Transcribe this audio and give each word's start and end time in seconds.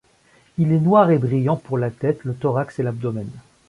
Il 0.57 0.71
est 0.71 0.79
noir 0.79 1.11
et 1.11 1.19
brillant 1.19 1.57
pour 1.57 1.77
la 1.77 1.91
tête, 1.91 2.23
le 2.23 2.33
thorax 2.33 2.79
et 2.79 2.83
l'abdomen. 2.83 3.29